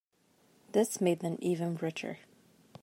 [0.71, 2.17] This made them even richer.